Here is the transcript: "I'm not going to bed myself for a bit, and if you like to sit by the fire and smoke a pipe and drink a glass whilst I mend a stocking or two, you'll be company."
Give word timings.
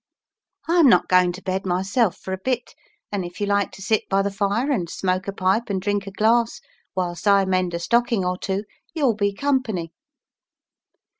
"I'm 0.67 0.89
not 0.89 1.07
going 1.07 1.31
to 1.33 1.43
bed 1.43 1.63
myself 1.63 2.17
for 2.17 2.33
a 2.33 2.39
bit, 2.43 2.73
and 3.11 3.23
if 3.23 3.39
you 3.39 3.45
like 3.45 3.71
to 3.73 3.83
sit 3.83 4.09
by 4.09 4.23
the 4.23 4.31
fire 4.31 4.71
and 4.71 4.89
smoke 4.89 5.27
a 5.27 5.31
pipe 5.31 5.69
and 5.69 5.79
drink 5.79 6.07
a 6.07 6.11
glass 6.11 6.59
whilst 6.95 7.27
I 7.27 7.45
mend 7.45 7.75
a 7.75 7.79
stocking 7.79 8.25
or 8.25 8.35
two, 8.39 8.63
you'll 8.95 9.13
be 9.13 9.31
company." 9.31 9.93